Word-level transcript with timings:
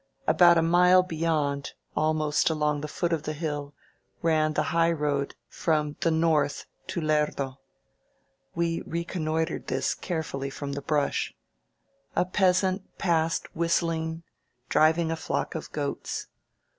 About 0.25 0.57
a 0.57 0.63
mile 0.63 1.03
beyond, 1.03 1.73
almost 1.95 2.49
along 2.49 2.81
the 2.81 2.87
foot 2.87 3.13
of 3.13 3.21
the 3.21 3.33
hill, 3.33 3.75
ran 4.23 4.53
the 4.53 4.63
high 4.73 4.91
road 4.91 5.35
from 5.47 5.95
the 5.99 6.09
north 6.09 6.65
to 6.87 6.99
Lerdo. 6.99 7.59
We 8.55 8.81
reconnoitered 8.81 9.67
this 9.67 9.93
carefully 9.93 10.49
from 10.49 10.71
the 10.71 10.81
brush. 10.81 11.35
A 12.15 12.25
peasant 12.25 12.97
passed 12.97 13.55
whist 13.55 13.81
237 13.81 14.01
INSURGENT 14.01 14.23
MEXICX) 14.25 14.71
ling, 14.71 14.71
driying 14.93 15.11
a 15.11 15.15
flock 15.15 15.53
of 15.53 15.71
goats. 15.71 16.29